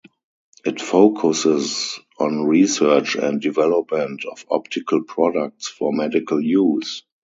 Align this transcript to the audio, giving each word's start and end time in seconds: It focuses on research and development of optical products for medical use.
It 0.65 0.81
focuses 0.81 1.99
on 2.17 2.47
research 2.47 3.13
and 3.17 3.39
development 3.39 4.25
of 4.25 4.43
optical 4.49 5.03
products 5.03 5.67
for 5.67 5.93
medical 5.93 6.41
use. 6.41 7.03